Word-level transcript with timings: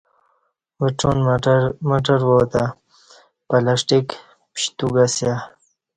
وڄان 0.79 1.17
مٹر 1.89 2.19
واتہ 2.29 2.63
پلسٹیک 3.47 4.07
پشتوک 4.53 4.95
اسیہ 5.03 5.35